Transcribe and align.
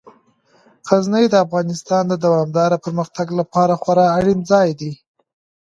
غزني 0.87 1.25
د 1.29 1.35
افغانستان 1.45 2.03
د 2.07 2.13
دوامداره 2.25 2.77
پرمختګ 2.85 3.27
لپاره 3.39 3.73
خورا 3.81 4.05
اړین 4.17 4.39
ځای 4.51 4.69
دی. 4.79 4.91